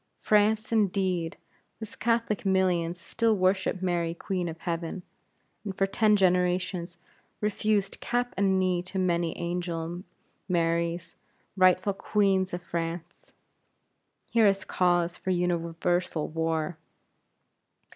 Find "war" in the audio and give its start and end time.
16.27-16.79